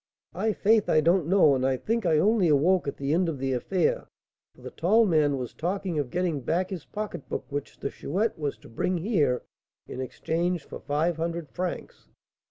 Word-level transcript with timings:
"I'faith 0.33 0.89
I 0.89 0.99
don't 0.99 1.27
know, 1.27 1.53
and 1.53 1.63
I 1.63 1.77
think 1.77 2.07
I 2.07 2.17
only 2.17 2.47
awoke 2.47 2.87
at 2.87 2.97
the 2.97 3.13
end 3.13 3.29
of 3.29 3.37
the 3.37 3.53
affair, 3.53 4.07
for 4.55 4.63
the 4.63 4.71
tall 4.71 5.05
man 5.05 5.37
was 5.37 5.53
talking 5.53 5.99
of 5.99 6.09
getting 6.09 6.39
back 6.41 6.71
his 6.71 6.85
pocketbook, 6.85 7.45
which 7.51 7.77
the 7.77 7.91
Chouette 7.91 8.35
was 8.35 8.57
to 8.57 8.67
bring 8.67 8.97
here 8.97 9.43
in 9.87 10.01
exchange 10.01 10.63
for 10.63 10.79
five 10.79 11.17
hundred 11.17 11.49
francs. 11.49 12.07